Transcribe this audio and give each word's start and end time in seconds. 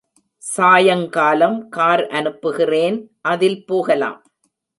சாயங்காலம் 0.43 1.69
கார் 1.69 2.03
அனுப்புகிறேன் 2.07 2.97
அதில் 3.21 3.65
போகலாம். 3.65 4.19